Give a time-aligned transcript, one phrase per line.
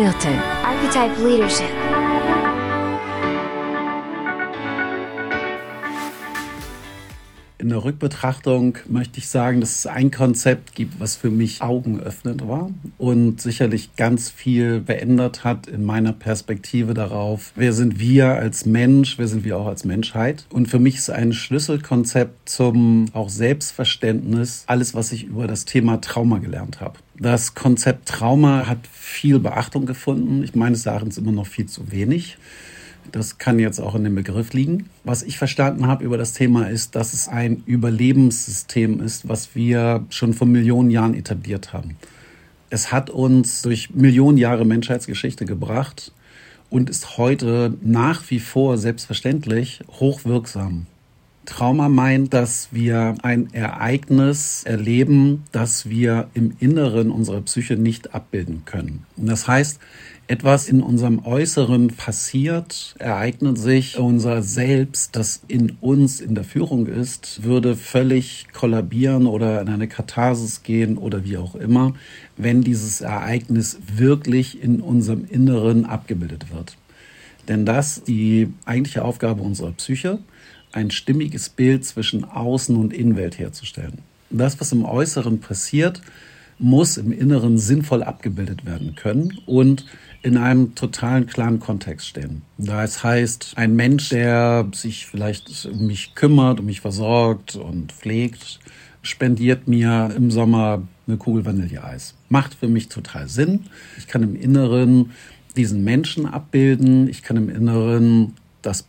[0.00, 0.28] Birte.
[0.64, 1.66] Archetype Leadership.
[7.58, 12.00] In der Rückbetrachtung möchte ich sagen, dass es ein Konzept gibt, was für mich Augen
[12.00, 18.28] öffnet war und sicherlich ganz viel verändert hat in meiner Perspektive darauf, wer sind wir
[18.28, 20.46] als Mensch, wer sind wir auch als Menschheit.
[20.50, 26.00] Und für mich ist ein Schlüsselkonzept zum auch Selbstverständnis alles, was ich über das Thema
[26.00, 26.94] Trauma gelernt habe.
[27.22, 30.42] Das Konzept Trauma hat viel Beachtung gefunden.
[30.42, 32.38] Ich meines Erachtens immer noch viel zu wenig.
[33.12, 34.88] Das kann jetzt auch in dem Begriff liegen.
[35.04, 40.06] Was ich verstanden habe über das Thema ist, dass es ein Überlebenssystem ist, was wir
[40.08, 41.96] schon vor Millionen Jahren etabliert haben.
[42.70, 46.12] Es hat uns durch Millionen Jahre Menschheitsgeschichte gebracht
[46.70, 50.86] und ist heute nach wie vor selbstverständlich hochwirksam.
[51.50, 58.62] Trauma meint, dass wir ein Ereignis erleben, das wir im Inneren unserer Psyche nicht abbilden
[58.64, 59.04] können.
[59.16, 59.80] das heißt,
[60.28, 66.86] etwas in unserem Äußeren passiert, ereignet sich, unser Selbst, das in uns in der Führung
[66.86, 71.94] ist, würde völlig kollabieren oder in eine Katharsis gehen oder wie auch immer,
[72.36, 76.76] wenn dieses Ereignis wirklich in unserem Inneren abgebildet wird.
[77.48, 80.20] Denn das die eigentliche Aufgabe unserer Psyche,
[80.72, 83.98] ein stimmiges Bild zwischen Außen- und Innenwelt herzustellen.
[84.30, 86.00] Das, was im Äußeren passiert,
[86.58, 89.86] muss im Inneren sinnvoll abgebildet werden können und
[90.22, 92.42] in einem totalen klaren Kontext stehen.
[92.58, 98.60] Das heißt, ein Mensch, der sich vielleicht um mich kümmert, um mich versorgt und pflegt,
[99.02, 102.14] spendiert mir im Sommer eine Kugel Vanilleeis.
[102.28, 103.64] Macht für mich total Sinn.
[103.96, 105.12] Ich kann im Inneren
[105.56, 107.08] diesen Menschen abbilden.
[107.08, 108.82] Ich kann im Inneren das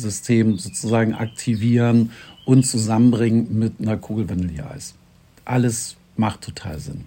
[0.00, 2.10] Belohnungssystem sozusagen aktivieren
[2.44, 4.94] und zusammenbringen mit einer Kugel Vanilleeis.
[5.44, 7.04] Alles macht total Sinn.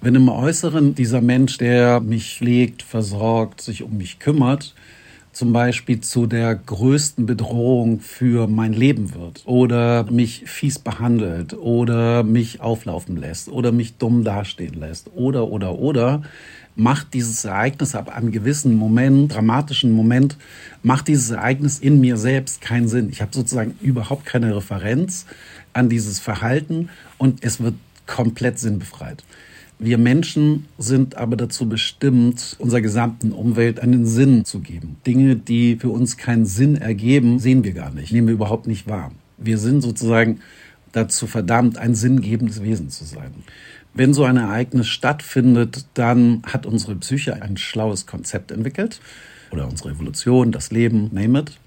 [0.00, 4.74] Wenn im Äußeren dieser Mensch, der mich pflegt, versorgt, sich um mich kümmert,
[5.32, 12.22] zum Beispiel zu der größten Bedrohung für mein Leben wird oder mich fies behandelt oder
[12.22, 16.22] mich auflaufen lässt oder mich dumm dastehen lässt oder oder oder
[16.74, 20.36] macht dieses Ereignis ab einem gewissen Moment, dramatischen Moment,
[20.82, 23.10] macht dieses Ereignis in mir selbst keinen Sinn.
[23.10, 25.26] Ich habe sozusagen überhaupt keine Referenz
[25.72, 26.88] an dieses Verhalten
[27.18, 27.74] und es wird
[28.06, 29.22] komplett sinnbefreit.
[29.78, 34.96] Wir Menschen sind aber dazu bestimmt, unserer gesamten Umwelt einen Sinn zu geben.
[35.06, 38.86] Dinge, die für uns keinen Sinn ergeben, sehen wir gar nicht, nehmen wir überhaupt nicht
[38.86, 39.10] wahr.
[39.38, 40.40] Wir sind sozusagen
[40.92, 43.32] dazu verdammt, ein sinngebendes Wesen zu sein.
[43.94, 49.00] Wenn so ein Ereignis stattfindet, dann hat unsere Psyche ein schlaues Konzept entwickelt
[49.50, 51.58] oder unsere Evolution, das Leben, name it.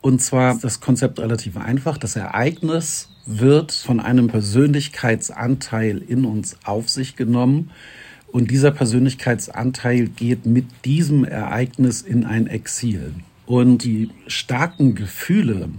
[0.00, 1.98] Und zwar das Konzept relativ einfach.
[1.98, 7.70] Das Ereignis wird von einem Persönlichkeitsanteil in uns auf sich genommen.
[8.30, 13.14] Und dieser Persönlichkeitsanteil geht mit diesem Ereignis in ein Exil.
[13.46, 15.70] Und die starken Gefühle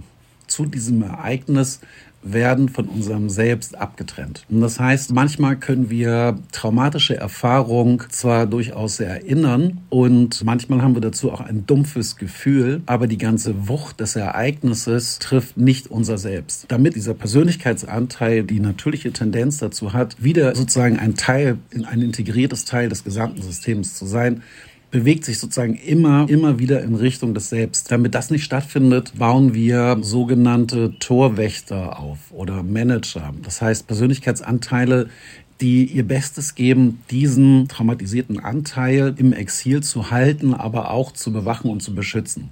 [0.46, 1.80] zu diesem Ereignis
[2.22, 4.44] werden von unserem Selbst abgetrennt.
[4.50, 11.00] Und das heißt, manchmal können wir traumatische Erfahrungen zwar durchaus erinnern und manchmal haben wir
[11.00, 16.66] dazu auch ein dumpfes Gefühl, aber die ganze Wucht des Ereignisses trifft nicht unser Selbst.
[16.68, 22.88] Damit dieser Persönlichkeitsanteil die natürliche Tendenz dazu hat, wieder sozusagen ein Teil, ein integriertes Teil
[22.88, 24.42] des gesamten Systems zu sein,
[24.90, 27.90] bewegt sich sozusagen immer, immer wieder in Richtung des Selbst.
[27.90, 33.34] Damit das nicht stattfindet, bauen wir sogenannte Torwächter auf oder Manager.
[33.42, 35.08] Das heißt Persönlichkeitsanteile,
[35.60, 41.70] die ihr Bestes geben, diesen traumatisierten Anteil im Exil zu halten, aber auch zu bewachen
[41.70, 42.50] und zu beschützen.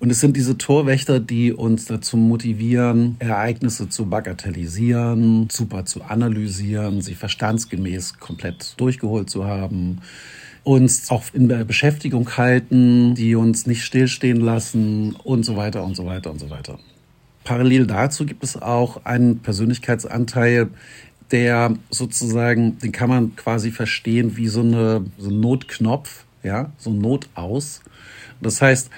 [0.00, 7.00] Und es sind diese Torwächter, die uns dazu motivieren, Ereignisse zu bagatellisieren, super zu analysieren,
[7.00, 10.02] sie verstandsgemäß komplett durchgeholt zu haben,
[10.64, 15.94] uns auch in der Beschäftigung halten, die uns nicht stillstehen lassen und so weiter und
[15.94, 16.78] so weiter und so weiter.
[17.44, 20.70] Parallel dazu gibt es auch einen Persönlichkeitsanteil,
[21.30, 26.90] der sozusagen, den kann man quasi verstehen wie so, eine, so ein Notknopf, ja, so
[26.90, 27.82] ein Notaus.
[28.40, 28.90] Das heißt,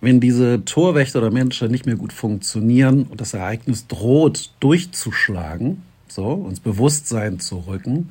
[0.00, 6.46] wenn diese Torwächter oder Menschen nicht mehr gut funktionieren und das Ereignis droht durchzuschlagen, so,
[6.48, 8.10] ins Bewusstsein zu rücken,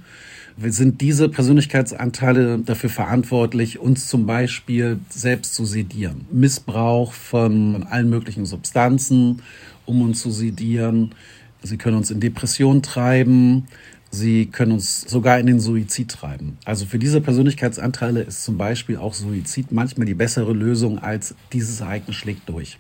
[0.62, 6.26] sind diese Persönlichkeitsanteile dafür verantwortlich, uns zum Beispiel selbst zu sedieren.
[6.32, 9.42] Missbrauch von allen möglichen Substanzen,
[9.86, 11.16] um uns zu sedieren.
[11.62, 13.68] Sie können uns in Depression treiben.
[14.12, 16.58] Sie können uns sogar in den Suizid treiben.
[16.66, 21.82] Also für diese Persönlichkeitsanteile ist zum Beispiel auch Suizid manchmal die bessere Lösung als dieses
[21.82, 22.78] Ereignis schlägt durch.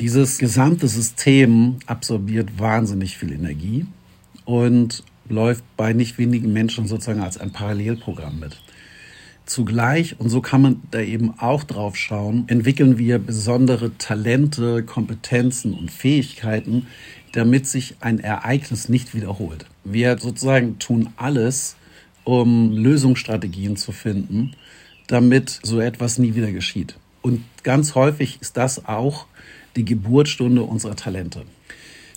[0.00, 3.84] Dieses gesamte System absorbiert wahnsinnig viel Energie
[4.44, 8.60] und läuft bei nicht wenigen Menschen sozusagen als ein Parallelprogramm mit.
[9.46, 15.72] Zugleich, und so kann man da eben auch drauf schauen, entwickeln wir besondere Talente, Kompetenzen
[15.72, 16.86] und Fähigkeiten,
[17.32, 19.64] damit sich ein Ereignis nicht wiederholt.
[19.84, 21.76] Wir sozusagen tun alles,
[22.24, 24.52] um Lösungsstrategien zu finden,
[25.06, 26.96] damit so etwas nie wieder geschieht.
[27.22, 29.26] Und ganz häufig ist das auch
[29.76, 31.44] die Geburtsstunde unserer Talente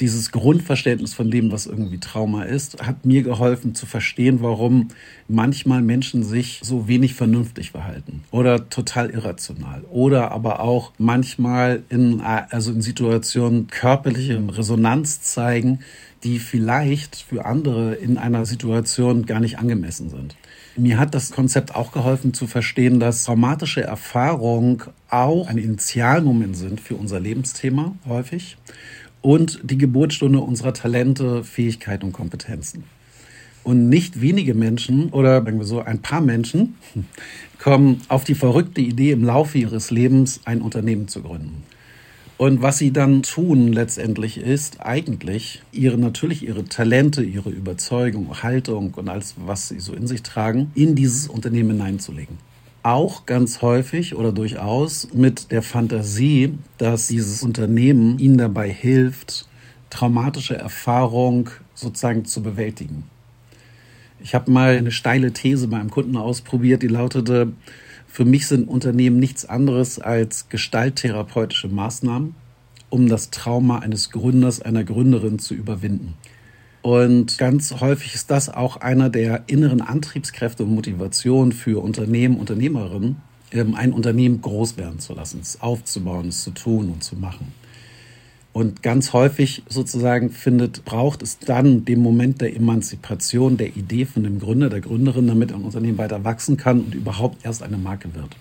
[0.02, 4.90] dieses Grundverständnis von dem, was irgendwie Trauma ist, hat mir geholfen zu verstehen, warum
[5.28, 12.20] manchmal Menschen sich so wenig vernünftig verhalten oder total irrational oder aber auch manchmal in,
[12.22, 15.80] also in Situationen körperliche Resonanz zeigen,
[16.24, 20.36] die vielleicht für andere in einer Situation gar nicht angemessen sind.
[20.78, 26.80] Mir hat das Konzept auch geholfen zu verstehen, dass traumatische Erfahrungen auch ein Initialmoment sind
[26.80, 28.58] für unser Lebensthema häufig
[29.22, 32.84] und die Geburtsstunde unserer Talente, Fähigkeiten und Kompetenzen.
[33.64, 36.78] Und nicht wenige Menschen oder sagen wir so ein paar Menschen
[37.60, 41.64] kommen auf die verrückte Idee, im Laufe ihres Lebens ein Unternehmen zu gründen.
[42.38, 48.96] Und was sie dann tun letztendlich ist eigentlich ihre natürlich ihre Talente, ihre Überzeugung, Haltung
[48.96, 52.51] und alles, was sie so in sich tragen, in dieses Unternehmen hineinzulegen
[52.84, 59.48] auch ganz häufig oder durchaus mit der Fantasie, dass dieses Unternehmen ihnen dabei hilft,
[59.90, 63.04] traumatische Erfahrung sozusagen zu bewältigen.
[64.24, 67.54] Ich habe mal eine steile These bei einem Kunden ausprobiert, die lautete,
[68.08, 72.36] für mich sind Unternehmen nichts anderes als gestalttherapeutische Maßnahmen,
[72.90, 76.16] um das Trauma eines Gründers, einer Gründerin zu überwinden.
[76.82, 83.18] Und ganz häufig ist das auch einer der inneren Antriebskräfte und Motivation für Unternehmen, Unternehmerinnen,
[83.52, 87.54] ähm, ein Unternehmen groß werden zu lassen, es aufzubauen, es zu tun und zu machen.
[88.54, 94.24] Und ganz häufig sozusagen findet, braucht es dann den Moment der Emanzipation der Idee von
[94.24, 98.14] dem Gründer, der Gründerin, damit ein Unternehmen weiter wachsen kann und überhaupt erst eine Marke
[98.14, 98.36] wird.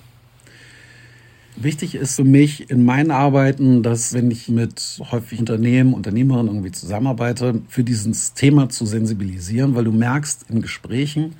[1.62, 6.72] Wichtig ist für mich in meinen Arbeiten, dass wenn ich mit häufig Unternehmen, Unternehmerinnen irgendwie
[6.72, 11.34] zusammenarbeite, für dieses Thema zu sensibilisieren, weil du merkst in Gesprächen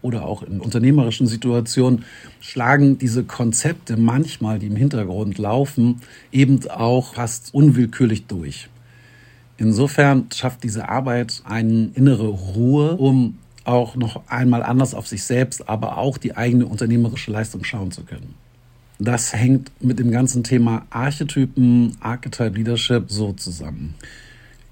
[0.00, 2.04] oder auch in unternehmerischen Situationen
[2.40, 6.00] schlagen diese Konzepte manchmal, die im Hintergrund laufen,
[6.32, 8.68] eben auch fast unwillkürlich durch.
[9.58, 15.68] Insofern schafft diese Arbeit eine innere Ruhe, um auch noch einmal anders auf sich selbst,
[15.68, 18.41] aber auch die eigene unternehmerische Leistung schauen zu können.
[19.04, 23.94] Das hängt mit dem ganzen Thema Archetypen, Archetype Leadership so zusammen.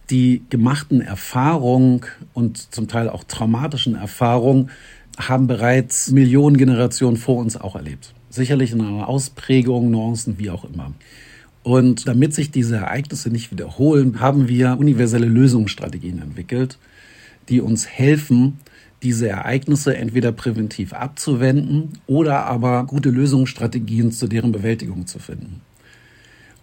[0.09, 4.71] Die gemachten Erfahrungen und zum Teil auch traumatischen Erfahrungen
[5.19, 8.15] haben bereits Millionen Generationen vor uns auch erlebt.
[8.29, 10.93] Sicherlich in einer Ausprägung, Nuancen, wie auch immer.
[11.65, 16.79] Und damit sich diese Ereignisse nicht wiederholen, haben wir universelle Lösungsstrategien entwickelt,
[17.49, 18.59] die uns helfen,
[19.02, 25.62] diese Ereignisse entweder präventiv abzuwenden oder aber gute Lösungsstrategien zu deren Bewältigung zu finden.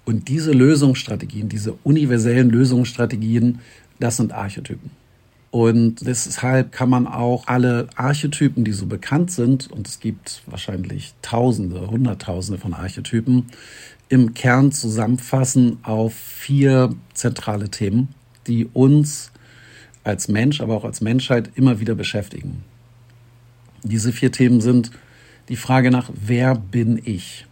[0.06, 3.60] Und diese Lösungsstrategien, diese universellen Lösungsstrategien,
[4.00, 4.92] das sind Archetypen.
[5.50, 11.13] Und deshalb kann man auch alle Archetypen, die so bekannt sind, und es gibt wahrscheinlich
[11.22, 13.48] Tausende, Hunderttausende von Archetypen,
[14.10, 18.10] im Kern zusammenfassen auf vier zentrale Themen,
[18.45, 19.31] die uns
[20.07, 22.63] als Mensch, aber auch als Menschheit immer wieder beschäftigen.
[23.83, 24.92] Diese vier Themen sind
[25.49, 27.45] die Frage nach, wer bin ich?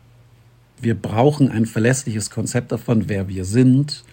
[0.82, 4.04] Wir brauchen ein verlässliches Konzept davon, wer wir sind,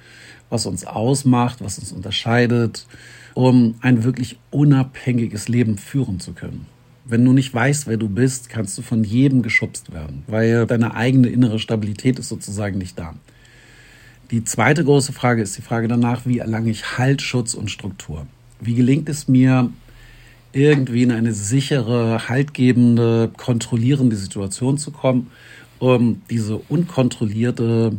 [0.51, 2.87] was uns ausmacht, was uns unterscheidet,
[3.35, 6.67] um ein wirklich unabhängiges Leben führen zu können.
[7.05, 10.95] Wenn du nicht weißt, wer du bist, kannst du von jedem geschubst werden, weil deine
[10.95, 13.15] eigene innere Stabilität ist sozusagen nicht da.
[14.33, 18.27] Die zweite große Frage ist die Frage danach, wie erlange ich Halt, Schutz und Struktur?
[18.61, 19.71] Wie gelingt es mir,
[20.55, 25.31] irgendwie in eine sichere, haltgebende, kontrollierende Situation zu kommen,
[25.79, 27.95] um diese unkontrollierte,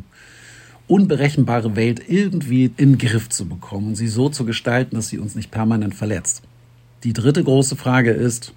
[0.87, 5.19] unberechenbare Welt irgendwie in den Griff zu bekommen und sie so zu gestalten, dass sie
[5.19, 6.41] uns nicht permanent verletzt.
[7.03, 8.53] Die dritte große Frage ist,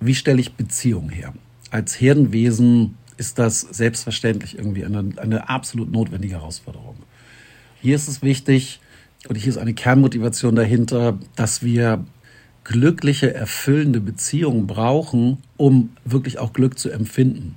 [0.00, 1.34] wie stelle ich Beziehungen her?
[1.70, 6.96] Als Herdenwesen ist das selbstverständlich irgendwie eine, eine absolut notwendige Herausforderung.
[7.82, 8.80] Hier ist es wichtig,
[9.28, 12.04] und hier ist eine Kernmotivation dahinter, dass wir
[12.64, 17.56] glückliche, erfüllende Beziehungen brauchen, um wirklich auch Glück zu empfinden.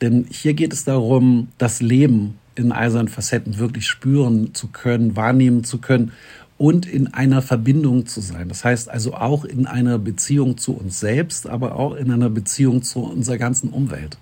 [0.00, 5.16] Denn hier geht es darum, das Leben in all seinen Facetten wirklich spüren zu können,
[5.16, 6.12] wahrnehmen zu können
[6.58, 8.48] und in einer Verbindung zu sein.
[8.48, 12.82] Das heißt also auch in einer Beziehung zu uns selbst, aber auch in einer Beziehung
[12.82, 14.18] zu unserer ganzen Umwelt.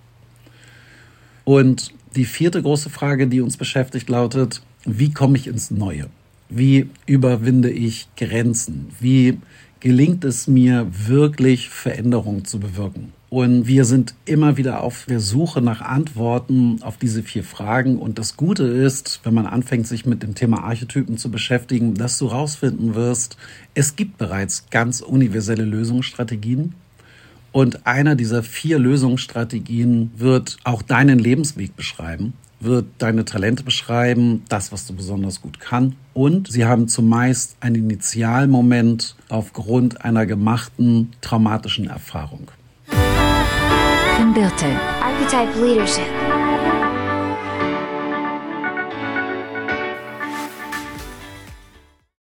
[1.45, 6.09] Und die vierte große Frage, die uns beschäftigt, lautet, wie komme ich ins Neue?
[6.49, 8.89] Wie überwinde ich Grenzen?
[8.99, 9.39] Wie
[9.79, 13.13] gelingt es mir wirklich Veränderung zu bewirken?
[13.31, 17.97] Und wir sind immer wieder auf der Suche nach Antworten auf diese vier Fragen.
[17.97, 22.19] Und das Gute ist, wenn man anfängt, sich mit dem Thema Archetypen zu beschäftigen, dass
[22.19, 23.37] du rausfinden wirst,
[23.75, 26.75] es gibt bereits ganz universelle Lösungsstrategien.
[27.53, 34.71] Und einer dieser vier Lösungsstrategien wird auch deinen Lebensweg beschreiben, wird deine Talente beschreiben, das,
[34.73, 35.97] was du besonders gut kann.
[36.15, 42.51] Und sie haben zumeist einen Initialmoment aufgrund einer gemachten traumatischen Erfahrung.
[44.35, 44.67] Birte,
[45.03, 46.20] Archetype Leadership.